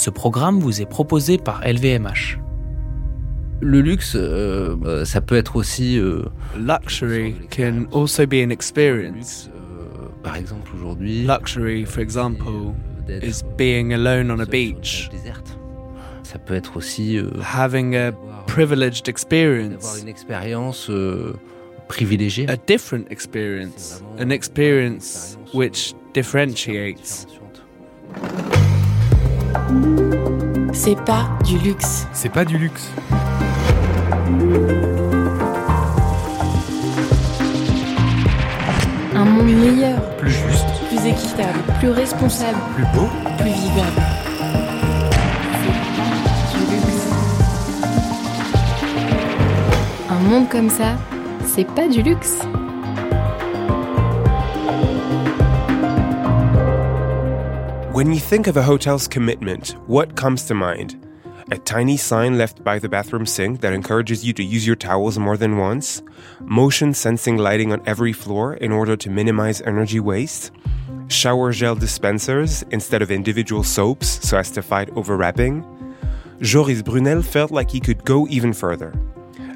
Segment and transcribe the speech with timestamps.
[0.00, 2.38] Ce programme vous est proposé par LVMH.
[3.60, 5.98] Le luxe, euh, euh, ça peut être aussi.
[5.98, 6.22] Euh,
[6.58, 9.50] Luxury can also be an experience.
[9.54, 11.24] euh, par exemple, aujourd'hui.
[11.26, 12.72] Luxury, for example,
[13.06, 15.10] d'être, is being alone on a seul sur une beach.
[16.22, 17.18] Ça peut être aussi.
[17.18, 21.34] euh, having a d'avoir- privileged experience, une expérience euh,
[21.88, 22.48] privilégiée.
[22.48, 27.26] a different experience, an experience which differentiates.
[30.72, 32.06] C'est pas du luxe.
[32.12, 32.90] C'est pas du luxe.
[39.14, 43.08] Un monde meilleur, Plus juste, plus équitable, plus responsable, plus beau.
[43.38, 44.02] plus vivable.
[46.52, 47.08] Du luxe.
[50.08, 50.96] Un monde comme ça,
[51.46, 52.38] c'est pas du luxe.
[58.00, 61.06] When you think of a hotel's commitment, what comes to mind?
[61.50, 65.18] A tiny sign left by the bathroom sink that encourages you to use your towels
[65.18, 66.00] more than once?
[66.40, 70.50] Motion sensing lighting on every floor in order to minimize energy waste?
[71.08, 75.62] Shower gel dispensers instead of individual soaps so as to fight overwrapping?
[76.40, 78.94] Joris Brunel felt like he could go even further.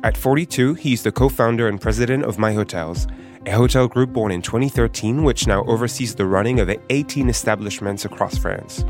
[0.02, 3.06] At 42, he is the co founder and president of My Hotels,
[3.47, 8.39] a hotel group born in 2013 which now oversees the running of 18 establishments across
[8.39, 8.84] France.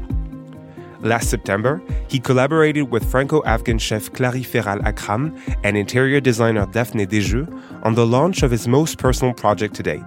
[1.00, 7.06] Last September, he collaborated with Franco Afghan chef Clary Ferral Akram and interior designer Daphne
[7.06, 7.46] Desjeux
[7.82, 10.04] on the launch of his most personal project to date.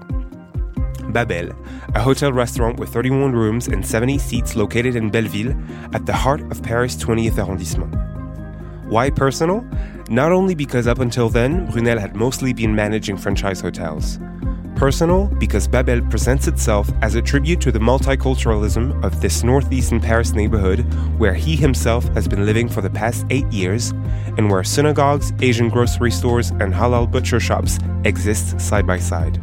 [1.10, 1.52] Babel,
[1.94, 5.56] a hotel restaurant with 31 rooms and 70 seats located in Belleville
[5.94, 8.07] at the heart of Paris 20th arrondissement.
[8.90, 9.68] Why personal?
[10.10, 14.18] Not only because up until then, Brunel had mostly been managing franchise hotels.
[14.78, 20.32] Personal because Babel presents itself as a tribute to the multiculturalism of this northeastern Paris
[20.32, 20.82] neighborhood
[21.18, 23.92] where he himself has been living for the past eight years
[24.38, 29.38] and where synagogues, Asian grocery stores, and halal butcher shops exist side by side.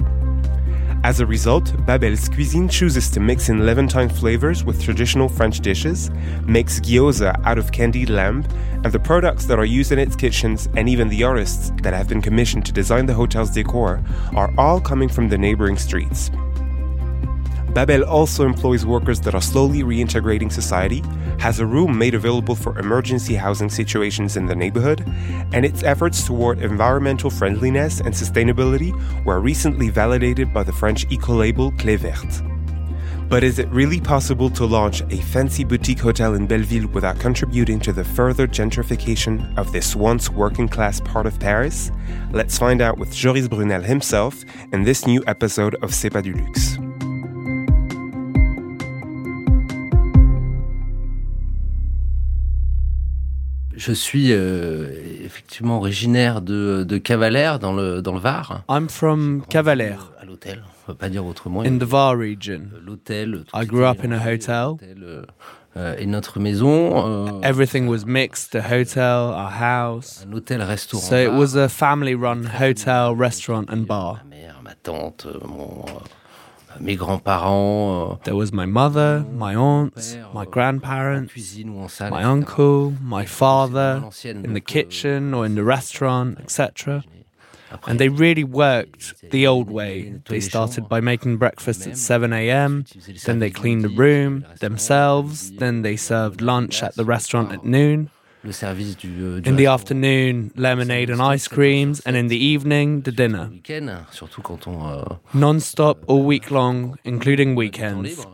[1.05, 6.11] As a result, Babel's cuisine chooses to mix in Levantine flavors with traditional French dishes,
[6.47, 8.43] makes gyoza out of candied lamb,
[8.85, 12.09] and the products that are used in its kitchens and even the artists that have
[12.09, 14.03] been commissioned to design the hotel's decor
[14.35, 16.31] are all coming from the neighboring streets.
[17.75, 21.03] Babel also employs workers that are slowly reintegrating society,
[21.41, 25.05] has a room made available for emergency housing situations in the neighborhood,
[25.53, 28.93] and its efforts toward environmental friendliness and sustainability
[29.25, 32.43] were recently validated by the French eco-label Clé Verte.
[33.29, 37.81] But is it really possible to launch a fancy boutique hotel in Belleville without contributing
[37.81, 41.91] to the further gentrification of this once working class part of Paris?
[42.31, 46.35] Let's find out with Joris Brunel himself in this new episode of C'est pas du
[46.35, 46.79] luxe.
[53.87, 54.87] Je suis euh,
[55.25, 58.63] effectivement originaire de, de Cavalère dans le, dans le Var.
[58.71, 61.61] I'm from Cavalère, À l'hôtel, on peut pas dire autrement.
[61.63, 62.63] in the Var region.
[62.83, 63.45] L'hôtel.
[63.47, 64.69] tout I grew up in a hotel.
[64.69, 65.23] l'hôtel, euh,
[65.77, 67.27] euh, et notre maison.
[67.27, 70.25] euh, Everything was mixed the hotel, our house.
[70.27, 71.03] un hôtel-restaurant.
[71.03, 74.21] So it was a family run hotel, restaurant, and bar.
[74.31, 76.01] Ma mère, ma tante, euh, mon, euh,
[76.81, 78.13] mes grands-parents.
[78.13, 82.11] euh, There was my mother, my aunts, my euh, grandparents, cuisine ou en salle.
[82.11, 87.03] my uncle, my father, in the euh, kitchen or in the restaurant, etc.
[87.89, 90.15] And they really worked the old way.
[90.29, 92.85] They started by making breakfast at 7 a.m.,
[93.25, 98.11] then they cleaned the room themselves, then they served lunch at the restaurant at noon.
[98.45, 102.39] Le service du, euh, du In the afternoon, lemonade and ice creams, and in the
[102.39, 103.49] evening, the dinner.
[104.11, 105.03] Surtout quand on euh,
[105.35, 108.27] Non stop all week long, including weekends.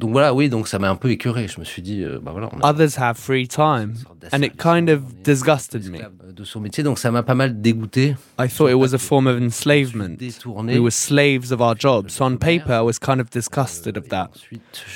[0.00, 1.46] Donc voilà, oui, donc ça m'a un peu écœuré.
[1.46, 3.94] Je me suis dit, euh, bah voilà, on a Others have free time,
[4.32, 5.98] and it kind of disgusted me.
[6.32, 8.16] de son métier, donc ça m'a pas mal dégoûté.
[8.38, 10.16] I thought it was a form of enslavement.
[10.18, 12.14] We were slaves of our jobs.
[12.14, 14.30] So on paper, I was kind of disgusted of euh, that.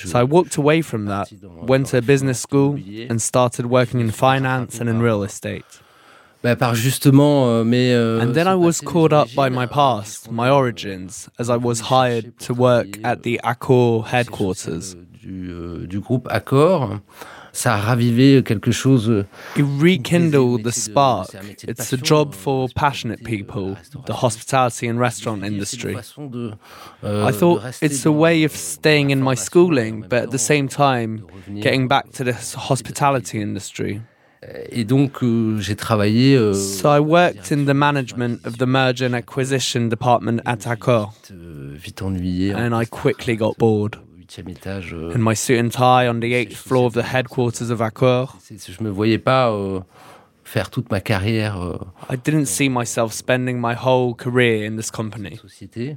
[0.05, 1.31] So I walked away from that,
[1.69, 2.79] went to a business school,
[3.11, 5.65] and started working in finance and in real estate.
[6.45, 7.93] Bah, par justement, euh, mais.
[7.93, 11.57] euh, And then I was caught up by my euh, past, my origins, as I
[11.57, 14.95] was hired to work at the Accor headquarters.
[15.23, 16.99] Du, euh, du groupe Accor.
[17.57, 19.09] Ça a ravivé quelque chose.
[19.09, 19.25] euh,
[19.57, 21.29] It rekindled the spark.
[21.31, 23.77] c'est un métier de It's a job euh, for passionate people,
[24.07, 25.97] the hospitality and restaurant industry.
[26.19, 30.69] euh, I thought it's a way of staying in my schooling, but at the same
[30.69, 31.23] time,
[31.63, 34.01] getting back to this hospitality industry.
[34.71, 36.37] Et donc, euh, j'ai travaillé.
[36.37, 41.13] euh, So I worked in the management of the merger and acquisition department at Accor,
[41.23, 42.55] vite, euh, vite ennuyé.
[42.55, 43.97] en and I quickly got bored.
[44.19, 44.93] huitième étage.
[44.95, 48.37] euh, in my suit and tie on the eighth floor of the headquarters of Accor.
[48.51, 49.51] je me voyais pas
[50.45, 51.57] faire toute ma carrière
[52.11, 55.37] I didn't see myself spending my whole career in this company.
[55.37, 55.97] société.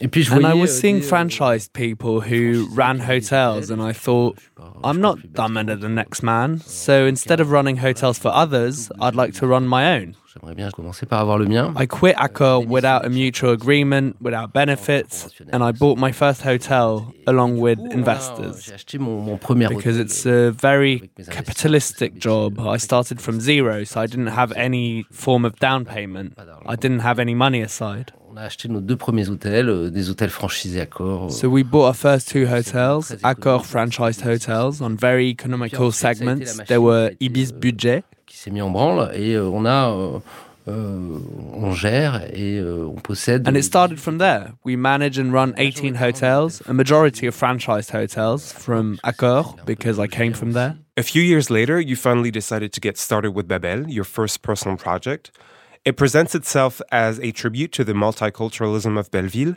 [0.00, 3.80] Et puis je And I was euh, seeing euh, franchised people who ran hotels, and
[3.82, 5.74] I thought, je suis pas- I'm not fais pas dumber trop.
[5.74, 6.58] than the next man.
[6.64, 10.14] So instead of running hotels for others, I'd like to run my own.
[10.32, 11.74] J'aimerais bien commencer par avoir le mien.
[11.76, 17.12] I quit Accor without a mutual agreement, without benefits, and I bought my first hotel
[17.26, 18.70] along with investors.
[18.72, 22.60] acheté mon, mon premier Because it's a very capitalistic job.
[22.60, 26.34] I started from zero, so I didn't have any form of down payment.
[26.66, 28.12] I didn't have any money aside.
[28.38, 31.24] A acheté nos deux premiers hôtels, euh, des hôtels franchisés Accor.
[31.24, 36.58] euh, So we bought our first two hotels, Accor franchised hotels, on very economical segments.
[36.68, 40.20] There were Ibis Budget, qui s'est mis en branle et euh, on a euh,
[40.68, 41.18] euh,
[41.52, 44.52] on gère et euh, on possède and it started from there.
[44.64, 50.06] We manage and run 18 hotels, a majority of franchised hotels from Accor because I
[50.06, 50.76] came from there.
[50.96, 54.76] A few years later, you finally decided to get started with Babel, your first personal
[54.76, 55.32] project.
[55.84, 59.56] It presents itself as a tribute to the multiculturalism of Belleville.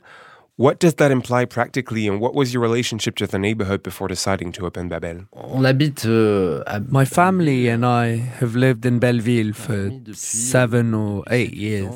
[0.58, 4.52] What does that imply practically, and what was your relationship to the neighborhood before deciding
[4.52, 5.26] to open Babel?
[5.34, 11.24] on habite uh, à My family and I have lived in Belleville for seven or
[11.32, 11.90] eight years.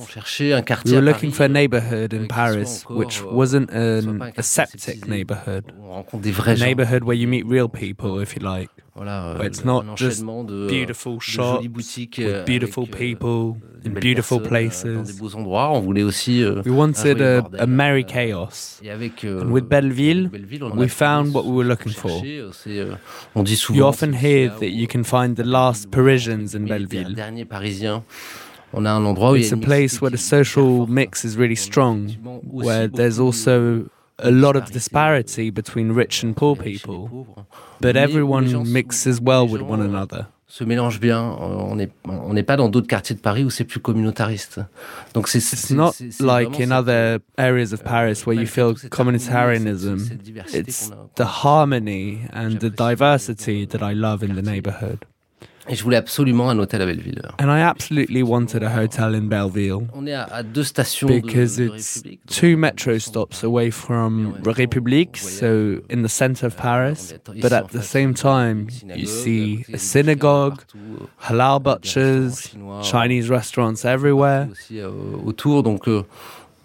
[0.86, 4.32] We were looking for a neighborhood in Paris which wasn't qui soit an pas un
[4.32, 8.20] quartier aseptic neighborhood, où on rencontre des vrais a neighborhood where you meet real people,
[8.20, 8.70] if you like.
[8.96, 13.60] Where it's not just Beautiful shops jolies boutiques euh, with beautiful euh, people des in
[13.60, 14.86] belles beautiful euh, dans des places.
[15.18, 15.70] beaux endroits.
[15.72, 18.80] On voulait aussi euh, We wanted a, bordel, a merry euh, chaos.
[18.84, 22.12] Et avec, euh, And with Belleville, Belleville, we found what we were looking for.
[22.12, 22.96] cherchait, euh, c'est, euh,
[23.36, 23.80] on dit souvent.
[23.80, 27.16] You often hear that you can find the last Parisians in Belleville.
[28.74, 31.24] On a un endroit où It's a place where the qui est hyper social mix
[31.24, 32.10] is really strong,
[32.52, 33.86] where there's also
[34.20, 37.26] a lot of disparity between rich and poor riches et les people,
[37.82, 40.28] but everyone mixes well with one another.
[40.48, 41.22] Se mélange bien.
[41.24, 41.36] Euh,
[41.72, 44.60] On n'est on n'est pas dans d'autres quartiers de Paris où c'est plus communautariste.
[45.14, 48.24] Donc c'est c'est- not c'est- c'est like vraiment in cette- other areas of euh, Paris
[48.28, 49.98] where you feel communitarianism.
[49.98, 55.00] cette- cette diversité It's the harmony and the diversity that I love in the neighborhood.
[55.68, 57.22] Et je voulais absolument un hôtel à Belleville.
[57.40, 61.16] And I absolutely wanted a hotel in Belleville On est à, à deux stations de,
[61.20, 62.20] because de it's République.
[62.28, 67.14] two euh, metro stops away from République, so in the center of euh, Paris.
[67.42, 70.56] But at the same time, you see euh, a synagogue,
[71.20, 72.52] halal butchers,
[72.84, 74.48] Chinese restaurants everywhere.
[74.72, 74.92] Euh,
[75.26, 76.04] autour, donc euh,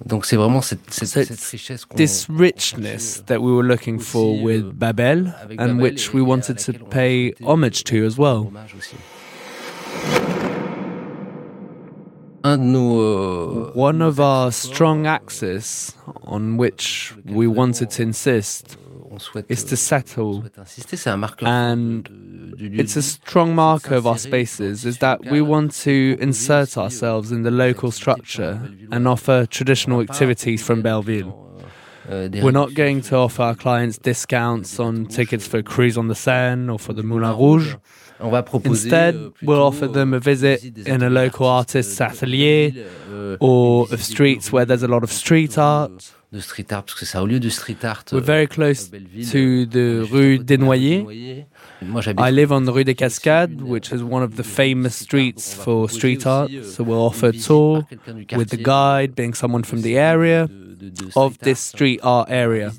[0.05, 3.67] donc c'est vraiment cette, cette, So cette richesse qu'on This richness euh, that we were
[3.67, 8.47] looking for euh, with Babel, and which we wanted to pay homage to as well.
[8.47, 8.97] hommage aussi.
[12.43, 15.95] Un de nos euh, One of our strong euh, axes
[16.27, 18.79] on which we wanted to insist
[19.51, 22.05] is to euh, settle souhaite insister, c'est un marqueur and
[22.61, 25.71] fort de- du lieu It's a strong marker of our spaces is that we want
[25.85, 28.61] to insert ourselves in the local structure
[28.91, 31.35] and offer traditional activities from Belleville.
[32.11, 36.15] Euh, We're not going to offer our clients discounts on tickets for Cruise on the
[36.15, 37.77] Seine or for the Moulin Rouge.
[38.23, 42.01] On va proposer, Instead, euh, we'll offer them a euh, visit in a local artist's
[42.01, 42.75] atelier
[43.11, 46.13] euh, or of streets where there's a lot of street art.
[46.41, 48.13] street art, parce que au lieu du street art.
[48.13, 51.47] We're very close to the rue côté de rue Desnoyers.
[51.83, 55.55] Moi, I live on the Rue des Cascades, which is one of the famous streets
[55.55, 56.51] for street art.
[56.65, 57.87] So we'll offer a tour
[58.37, 60.49] with the guide being someone from the area
[61.17, 62.73] of this street art area,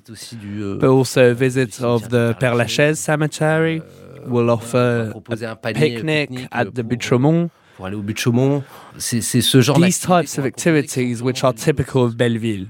[0.79, 3.81] but also a visit of the Père Lachaise cemetery.
[4.25, 7.50] We'll offer a picnic at the Buttes-Chaumont.
[7.81, 8.63] pour aller au but de Chaumont.
[9.00, 12.67] C'est c'est ce genre These types of activities which are typical of Belleville.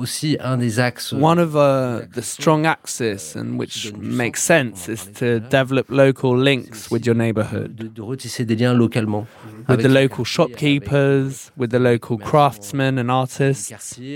[0.00, 1.12] Euh, Aussi, un des axes.
[1.12, 6.90] One of uh, the strong axes and which makes sense is to develop local links
[6.90, 7.74] with your neighborhood.
[7.74, 9.26] de, de retisser des liens localement.
[9.68, 13.72] with avec the local shopkeepers, with the local craftsmen and artists.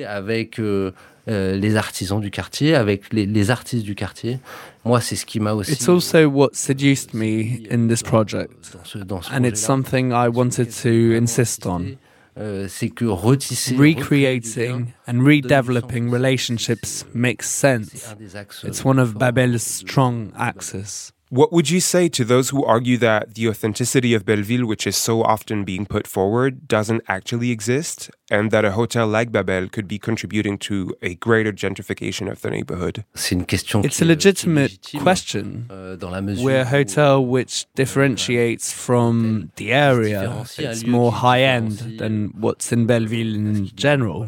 [0.06, 0.92] avec euh,
[1.28, 4.38] euh, les artisans du quartier, avec les, les artistes du quartier.
[4.84, 5.72] Moi, c'est ce qui m'a aussi.
[5.72, 10.10] It's also what seduced me in this project, dans ce, dans ce and it's something
[10.10, 11.96] I wanted to insist on.
[12.36, 18.08] Euh, c'est que retisser, Recreating and redeveloping relationships makes sense.
[18.10, 18.64] un des axes.
[18.64, 21.13] It's one of Babel's strong axes.
[21.30, 24.96] What would you say to those who argue that the authenticity of Belleville, which is
[24.96, 29.88] so often being put forward, doesn't actually exist, and that a hotel like Babel could
[29.88, 33.04] be contributing to a greater gentrification of the neighborhood?
[33.14, 33.82] C'est une question.
[33.82, 35.64] It's a euh, qui est legitimate question.
[35.70, 40.44] euh, dans la mesure We're a hotel which differentiates from the area.
[40.58, 44.26] It's more high end than what's in Belleville in general.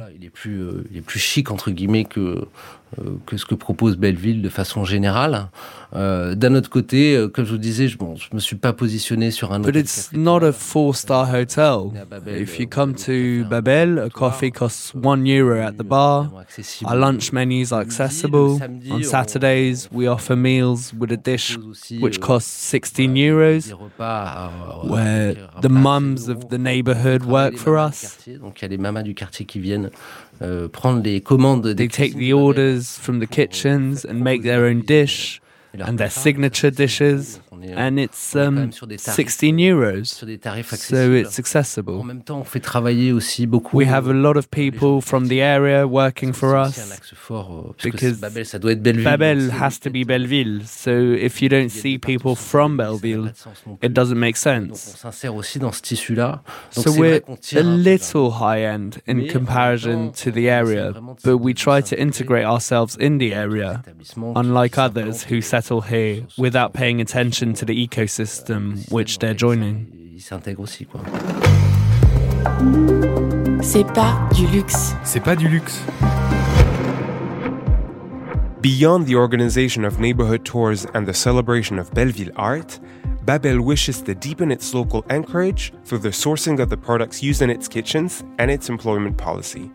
[3.00, 5.48] Euh, que ce que propose Belleville de façon générale.
[5.96, 8.72] Euh, D'un autre côté, euh, comme je vous disais, je, bon, je me suis pas
[8.72, 11.90] positionné sur un But it's not a four-star hotel.
[12.28, 16.30] If you come to Babel, a coffee costs one euro at the bar.
[16.84, 18.60] Our lunch menus are accessible.
[18.90, 21.58] On Saturdays, we offer meals with a dish
[22.00, 23.60] which costs 16 Des euros,
[24.88, 28.16] where the mums of the neighborhood work for us.
[28.40, 29.90] Donc il y a les mamas du quartier qui viennent
[30.42, 34.42] Euh, prendre les commandes des They take the orders from the euh, kitchens and make
[34.42, 35.40] their own dish
[35.84, 39.28] and their signature dishes, euh, and it's on est quand um, même sur des tarifs,
[39.28, 40.04] 16 euros.
[40.04, 42.04] sur des tarifs So it's accessible.
[42.04, 43.76] même temps, on fait travailler aussi beaucoup.
[43.78, 46.78] We have a lot of people from the area working for us.
[46.78, 49.04] un axe fort, euh, puisque because Babel, ça doit être Belleville.
[49.04, 51.98] Babel donc c'est has to be Belleville, so if you don't il y a see
[51.98, 53.86] people from Belleville, ça n'a Belleville, pas de sens non plus.
[53.88, 54.96] it doesn't make sense.
[54.98, 56.42] s'insère aussi dans ce tissu-là.
[56.74, 60.92] Donc So we're a un peu vers- little high end in comparison to the area,
[61.24, 65.40] but we try to integrate ourselves in the area, des établissements qui unlike others who
[65.66, 69.86] settle here without paying attention to the ecosystem which they're joining.
[70.14, 71.00] Ils s'intègrent aussi, quoi.
[73.62, 74.94] C'est pas du luxe.
[75.02, 75.80] C'est pas du luxe.
[78.62, 82.80] Beyond the organization of neighborhood tours and the celebration of Belleville art,
[83.24, 87.50] Babel wishes to deepen its local anchorage through the sourcing of the products used in
[87.50, 89.70] its kitchens and its employment policy.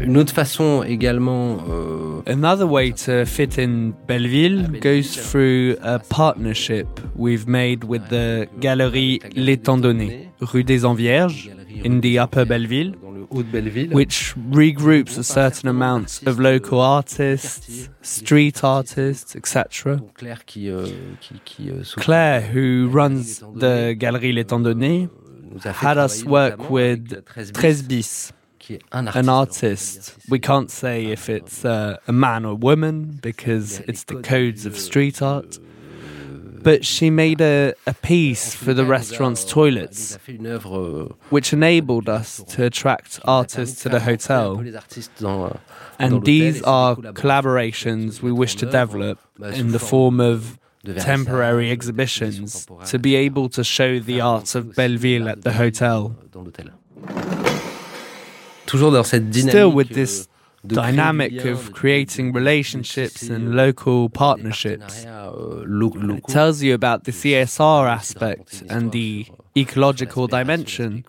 [0.00, 6.86] Une autre façon également euh, Another way to fit in Belleville goes through a partnership
[7.16, 11.50] we've made with the Galerie L'Étendonné, Rue des Envierges,
[11.84, 12.94] in the Upper Belleville,
[13.92, 19.96] which regroups a certain amount of local artists, street artists, etc.
[19.96, 20.86] Donc Claire qui, euh,
[21.60, 25.08] euh, Claire, who runs the Galerie L'Étendonné,
[25.50, 28.35] nous a fait had us travailler work with avec
[28.66, 30.16] 13 13 bis, qui est un an artist.
[30.28, 34.76] We can't say if it's uh, a man or woman because it's the codes of
[34.76, 35.58] street art.
[36.62, 41.52] But she made a, a piece for the restaurant's toilets, a fait une œuvre which
[41.52, 44.64] enabled us to attract qui nous a artists to the faire rentrer un peu hotel.
[44.64, 45.60] les artistes dans, dans
[46.00, 49.60] And these are collaborations we wish to qui se mettent en develop œuvre, bah, sous
[49.60, 50.58] in the form of
[50.98, 56.16] temporary exhibitions to be able to show the art of Belleville at the hotel.
[58.76, 59.50] Toujours dans cette dynamique.
[59.52, 59.96] Still with euh,
[60.64, 65.06] dynamic of creating relationships and euh, local partnerships.
[65.06, 70.84] euh, It tells you about the CSR aspect and the euh, ecological sur l'aspect- sur
[70.84, 71.02] l'aspect dimension.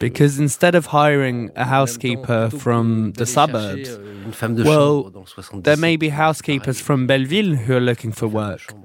[0.00, 4.54] Because instead of hiring a en même temps, housekeeper from the suburbs, euh, une femme
[4.54, 8.12] de well, chambre dans le 77, there may be housekeepers from Belleville who are looking
[8.12, 8.60] for work.
[8.72, 8.76] Euh,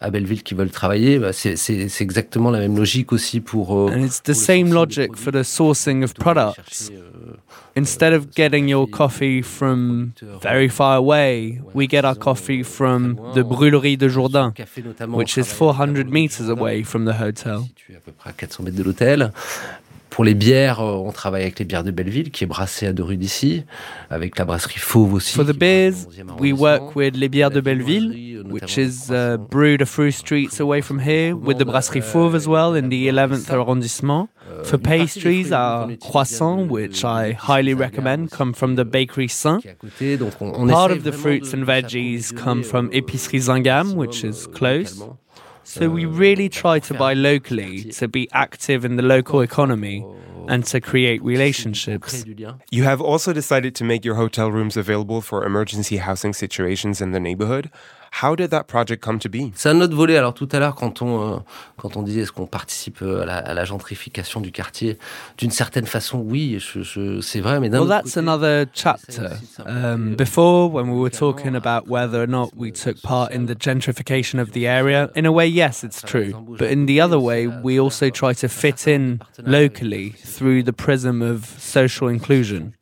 [0.00, 3.76] à Belleville qui veulent travailler, bah, c'est c'est- c'est exactement la même logique aussi pour.
[3.76, 6.92] euh, And it's the pour same logic for the sourcing of Plutôt que d'aller products.
[7.74, 13.42] Instead of getting your coffee from very far away, we get our coffee from the
[13.42, 14.52] Brûlerie de Jourdain,
[15.12, 17.68] which is 400 meters away from the hotel.
[20.24, 20.24] Situé à peu près à 400 mètres de l'hôtel.
[20.24, 22.92] Pour les bières, euh, on travaille avec les bières de Belleville, qui est brassée à
[22.92, 23.64] deux rues d'ici,
[24.10, 25.34] avec la brasserie Fauve aussi.
[25.34, 28.76] For the beers, dans le 11e we work with Les Bières de Belleville, euh, which
[28.76, 32.74] is uh, brewed a few streets away from here, with the Brasserie Fauve as well
[32.74, 34.28] in the 11th arrondissement.
[34.50, 39.62] Euh, For pastries, our croissants, which I highly recommend, come from the Bakery Saint.
[39.62, 45.02] Part of the fruits and veggies come from euh, Épicerie Zingam, which is euh, close.
[45.68, 45.80] Localement.
[45.80, 49.42] So we really try to buy locally to be active in the local oh.
[49.42, 50.04] economy
[50.48, 52.24] and to create relationships.
[52.70, 57.12] You have also decided to make your hotel rooms available for emergency housing situations in
[57.12, 57.70] the neighborhood.
[58.22, 59.50] How did that project come to be?
[59.54, 60.16] C'est un autre volet.
[60.16, 61.36] Alors tout à l'heure, quand on euh,
[61.76, 64.98] quand on disait est-ce qu'on participe euh, à la, à la gentrification du quartier,
[65.36, 68.62] d'une certaine façon, oui, je, je- c'est vrai, mais d'un Well, autre that's côté, another
[68.62, 69.08] essaye chapter.
[69.12, 72.70] aussi de s'impliquer, Um, euh, before, when we were talking about whether or not we
[72.70, 76.32] euh, took part in the gentrification of the area, in a way, yes, it's true.
[76.58, 81.22] But in the other way, we also try to fit in locally through the prism
[81.22, 82.72] of social inclusion.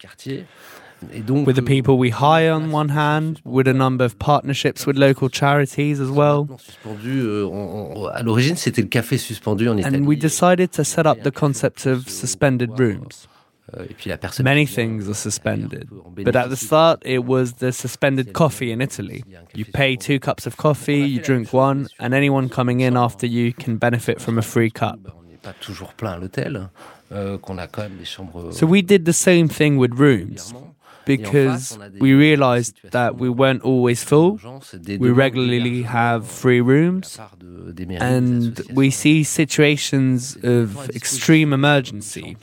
[1.02, 1.18] Du quartier.
[1.18, 4.86] Et donc, With the people we hire on one hand, with a number of partnerships
[4.86, 6.44] with local charities as well.
[6.46, 9.68] maintenant suspendu, uh, on- on- à l'origine, c'était le café suspendu.
[9.68, 13.28] And we decided to set up the concept of oh, suspended rooms.
[13.76, 15.88] Euh, et puis la personne Many things are suspended.
[16.16, 19.24] But at the start, it was the suspended coffee in Italy.
[19.56, 23.52] You pay two cups of coffee, you drink one, and anyone coming in after you
[23.52, 25.00] can benefit from a free cup.
[25.02, 26.68] Bah, on n'est pas toujours plein à l'hôtel,
[27.10, 28.52] euh, qu'on a quand même des chambres.
[28.52, 30.54] So we did the same thing with rooms.
[31.06, 34.38] Because we realized that we weren't always full.
[34.86, 37.18] We regularly have free rooms.
[38.00, 42.36] And we see situations of extreme emergency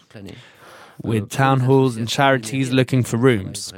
[1.01, 3.73] with town halls and charities looking for rooms.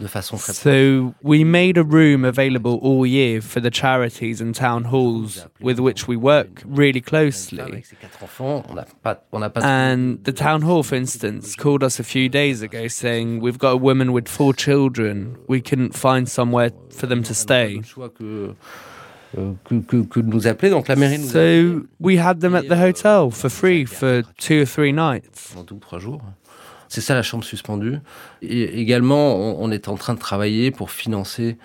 [0.00, 4.52] De façon très So we made a room available all year for the charities and
[4.52, 7.60] town halls with which we work really closely.
[7.60, 10.96] Avec ses quatre enfants, on n'a pas, on n'a pas And the town hall, for
[10.96, 15.36] instance, called us a few days ago saying, We've got a woman with four children.
[15.46, 17.76] We couldn't find somewhere for them to stay.
[17.76, 18.54] le choix que,
[19.36, 19.54] euh,
[21.28, 25.54] So we had them at the hotel for free for two or three nights.
[26.92, 27.98] C'est ça la chambre suspendue.
[28.42, 31.56] Et également, on, on est en train de travailler pour financer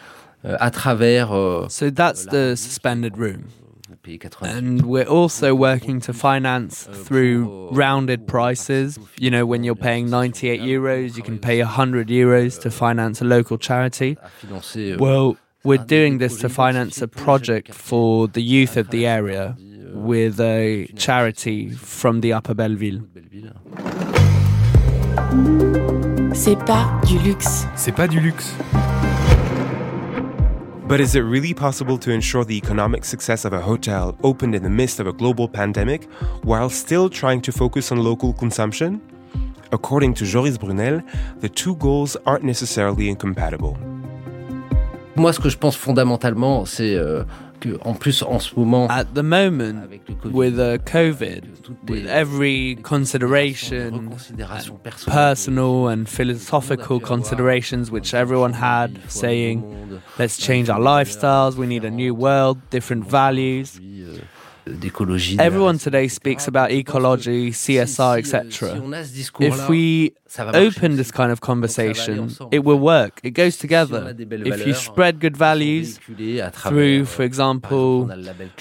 [0.45, 3.45] euh, à travers euh, So that's the suspended room.
[3.89, 8.99] vous payez 90 And we're also working to finance euh, through euh, rounded prices.
[9.19, 13.25] You know, when you're paying 98 euros, you can pay 100 euros to finance a
[13.25, 14.17] local charity.
[14.93, 19.55] euh, Well, we're doing this to finance a project for the youth of the area
[19.59, 23.01] euh, with a charity from the Upper Belleville.
[26.33, 27.65] C'est pas du luxe.
[27.75, 28.53] C'est pas du luxe.
[30.87, 34.61] But is it really possible to ensure the economic success of a hotel opened in
[34.61, 36.07] the midst of a global pandemic
[36.43, 39.01] while still trying to focus on local consumption?
[39.71, 41.01] According to Joris Brunel,
[41.41, 43.75] the two goals aren't necessarily incompatible.
[45.15, 47.23] Moi, ce que je pense fondamentalement, c'est euh,
[47.59, 51.41] que en plus en ce moment, At the moment, avec le Covid, with uh, COVID,
[51.87, 54.09] with every consideration,
[55.05, 59.63] personal and philosophical considerations which everyone had, saying,
[60.17, 63.79] let's change our lifestyles, we need a new world, different values.
[63.79, 64.19] Euh.
[65.37, 68.81] Everyone today speaks about ecology, CSR, etc.
[69.39, 73.19] If we open this kind of conversation, it will work.
[73.23, 74.15] It goes together.
[74.17, 78.05] If you spread good values through, for example,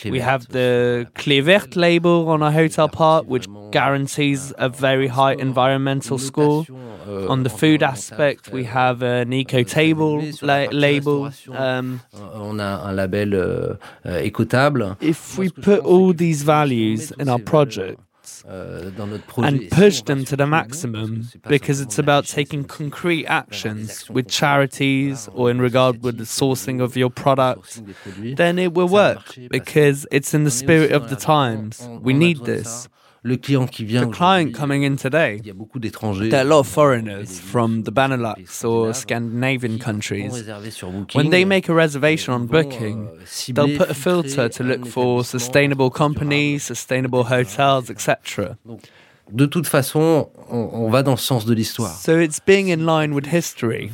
[0.05, 5.35] we have the Clé Verte label on our hotel part, which guarantees a very high
[5.35, 6.67] environmental score.
[7.29, 11.31] On the food aspect, we have an eco table la- label.
[11.53, 12.01] Um,
[12.35, 13.77] on a un label euh,
[14.07, 18.01] euh, if we put all these values in our project
[18.47, 23.27] euh, dans notre projet, and push them to the maximum because it's about taking concrete
[23.27, 28.37] actions with charities or in regard with the sourcing of your product, sourcing des produits.
[28.37, 31.89] then it will work because it's in the spirit of the times.
[32.03, 32.89] We need this.
[33.27, 36.29] Le client qui vient The client coming in today, il y a beaucoup d'étrangers.
[36.29, 40.29] there are a lot of euh, foreigners from the Benelux or Scandinavian countries.
[40.31, 43.95] réserver sur Booking, When they euh, make a reservation on booking, euh, they'll put a
[43.95, 48.57] filter to look for sustainable companies, sustainable hotels, etc.
[49.33, 51.97] De toute façon, on, on va dans le sens de l'histoire.
[51.97, 53.91] So it's being in line with history.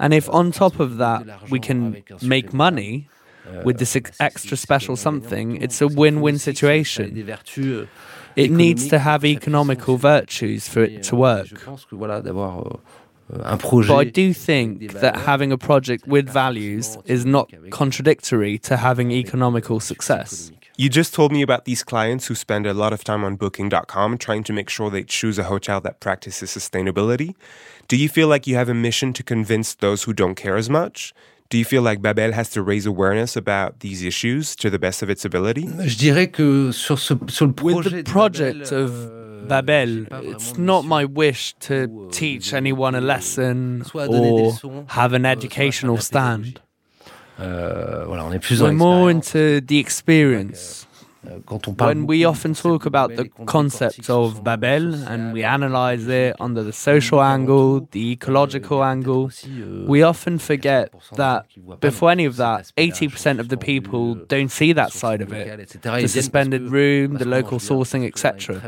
[0.00, 3.19] And if euh, on top of that we can make money euh,
[3.64, 6.66] with this ex- extra si- si special something, it's a win-win on sait que ça
[6.66, 7.26] a des situation.
[7.58, 7.86] euh,
[8.36, 11.46] It needs to have economical virtues for it to euh, work.
[11.48, 12.70] Je pense que voilà, d'avoir euh,
[13.34, 13.88] euh, un projet.
[13.92, 19.10] But I do think that having a project with values is not contradictory to having
[19.10, 20.52] economical success.
[20.78, 24.16] You just told me about these clients who spend a lot of time on booking.com
[24.16, 27.34] trying to make sure they choose a hotel that practices sustainability.
[27.88, 30.70] Do you feel like you have a mission to convince those who don't care as
[30.70, 31.12] much?
[31.50, 35.02] Do you feel like Babel has to raise awareness about these issues to the best
[35.02, 35.68] of its ability?
[35.84, 40.56] Je dirais que sur, ce, sur le With the project Babel, of euh, Babel, it's
[40.56, 45.24] not my wish to euh, teach anyone a lesson soit donner des or have an
[45.24, 46.50] euh, educational faire de la pédagogie.
[46.50, 46.62] stand.
[47.40, 50.86] Euh, voilà, on est plus dans We're more into the experience.
[51.26, 55.44] Euh, Quand on parle When we often talk about the concept of Babel and we
[55.44, 61.44] euh, analyze it under the social angle, the ecological angle, euh, we often forget that
[61.80, 65.82] before any of that, 80% of the people don't see that side of it.
[65.82, 68.60] The suspended room, the local sourcing, etc.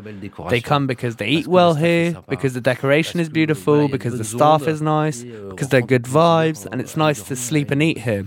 [0.51, 4.69] They come because they eat well here, because the decoration is beautiful, because the staff
[4.69, 8.27] is nice, because they're good vibes, and it's nice to sleep and eat here.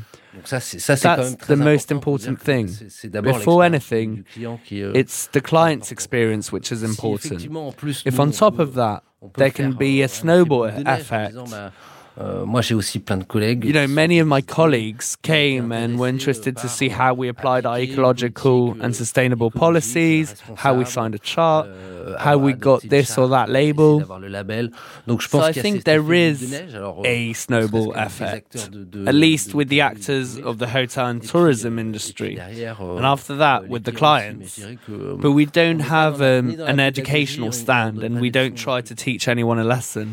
[0.87, 2.67] That's the most important thing.
[3.39, 4.25] Before anything,
[4.95, 7.41] It's the client's experience which is important.
[8.05, 9.03] If on top of that,
[9.37, 11.33] there can be a snowball effect.
[12.17, 13.65] Euh, moi, j'ai aussi plein de collègues.
[13.65, 17.65] You know, many of my colleagues came and were interested to see how we applied
[17.65, 23.17] our ecological and sustainable policies, how we signed a chart, euh, how we got this
[23.17, 23.99] or that label.
[23.99, 26.75] So I a think there is boule de neige.
[26.75, 29.81] Alors, euh, a snowball parce que les effect, acteurs de- de- at least with the
[29.81, 32.37] actors of the hotel and tourism industry.
[32.39, 34.55] And after that, with the clients aussi, mais clients.
[34.55, 36.79] je dirais que, But we don't on est pas have um, ni dans la an
[36.79, 40.07] educational stand and we don't try to teach anyone a lesson.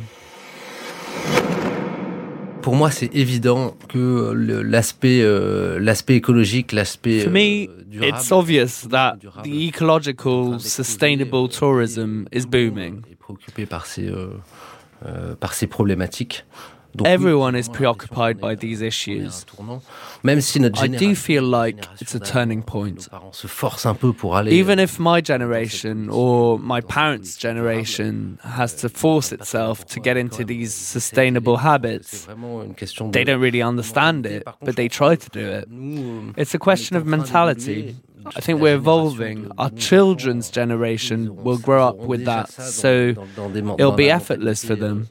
[2.62, 4.32] Pour moi, c'est évident que
[4.64, 10.60] l'aspect euh, l'aspect écologique, l'aspect For me, euh, durable, it's obvious that durable, the ecological,
[10.60, 13.02] sustainable euh, tourism is booming.
[13.10, 14.28] Est préoccupé par ces euh,
[15.04, 16.44] euh, par ces problématiques.
[17.04, 19.46] Everyone is preoccupied by these issues.
[20.24, 23.08] I do feel like it's a turning point.
[24.46, 30.44] Even if my generation or my parents' generation has to force itself to get into
[30.44, 32.26] these sustainable habits,
[33.10, 35.68] they don't really understand it, but they try to do it.
[36.36, 37.96] It's a question of mentality.
[38.36, 39.50] I think we're evolving.
[39.58, 43.14] Our children's generation will grow up with that, so
[43.78, 45.08] it'll be effortless for them.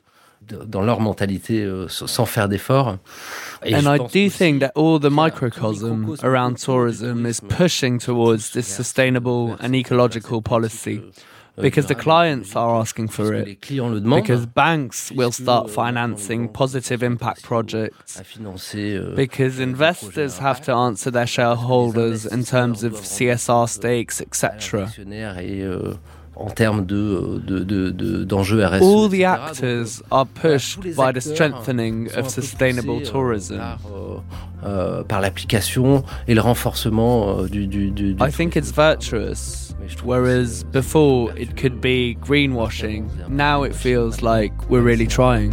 [0.65, 2.97] Dans leur mentalité, euh, sans faire d'efforts.
[3.63, 9.55] And I do think that all the microcosm around tourism is pushing towards this sustainable
[9.59, 11.01] and ecological policy
[11.61, 13.61] because the clients are asking for it.
[13.61, 18.21] Because banks will start financing positive impact projects.
[18.73, 24.91] Euh, because investors have to answer their shareholders in terms of CSR stakes, etc.
[26.35, 28.81] en termes de, de, de, de, d'enjeux RSE.
[28.81, 33.57] All the actors are pushed by the strengthening of sustainable tourism.
[33.57, 34.17] Par, euh,
[34.63, 39.73] euh, par l'application et le renforcement euh, du, du, du, I think it's virtuous.
[40.05, 45.51] Whereas before it could be greenwashing, now it feels like we're really trying.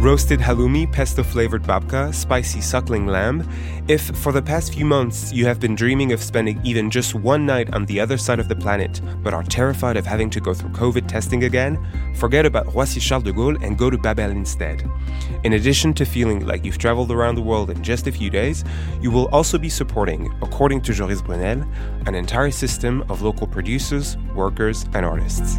[0.00, 3.48] Roasted halloumi, pesto flavored babka, spicy suckling lamb.
[3.88, 7.44] If for the past few months you have been dreaming of spending even just one
[7.44, 10.54] night on the other side of the planet, but are terrified of having to go
[10.54, 11.84] through COVID testing again,
[12.14, 14.88] forget about Roissy Charles de Gaulle and go to Babel instead.
[15.42, 18.64] In addition to feeling like you've traveled around the world in just a few days,
[19.00, 21.64] you will also be supporting, according to Joris Brunel,
[22.06, 25.58] an entire system of local producers, workers, and artists.